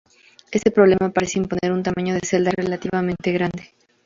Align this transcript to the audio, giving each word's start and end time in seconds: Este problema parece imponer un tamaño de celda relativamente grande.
Este 0.49 0.71
problema 0.71 1.11
parece 1.11 1.37
imponer 1.37 1.71
un 1.71 1.83
tamaño 1.83 2.15
de 2.15 2.21
celda 2.25 2.49
relativamente 2.49 3.31
grande. 3.31 3.75